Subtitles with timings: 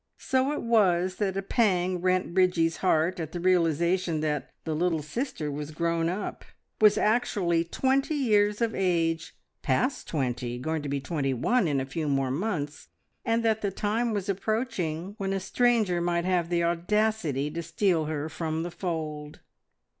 [0.17, 5.03] So it was that a pang rent Bridgie's heart at the realisation that the little
[5.03, 6.43] sister was grown up,
[6.81, 11.85] was actually twenty years of age past twenty, going to be twenty one in a
[11.85, 12.87] few more months,
[13.23, 18.05] and that the time was approaching when a stranger might have the audacity to steal
[18.05, 19.39] her from the fold.